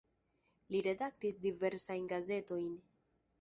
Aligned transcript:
Li 0.75 0.79
redaktis 0.87 1.37
diversajn 1.43 2.09
gazetojn. 2.15 2.73